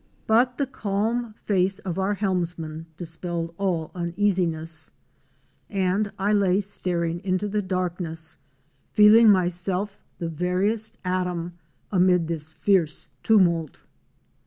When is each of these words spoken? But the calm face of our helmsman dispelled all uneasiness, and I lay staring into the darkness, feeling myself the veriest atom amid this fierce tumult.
But 0.25 0.57
the 0.57 0.65
calm 0.65 1.35
face 1.45 1.77
of 1.77 1.99
our 1.99 2.15
helmsman 2.15 2.87
dispelled 2.97 3.53
all 3.59 3.91
uneasiness, 3.93 4.89
and 5.69 6.11
I 6.17 6.33
lay 6.33 6.59
staring 6.61 7.19
into 7.23 7.47
the 7.47 7.61
darkness, 7.61 8.37
feeling 8.93 9.29
myself 9.29 10.03
the 10.17 10.27
veriest 10.27 10.97
atom 11.05 11.59
amid 11.91 12.25
this 12.27 12.51
fierce 12.51 13.09
tumult. 13.21 13.83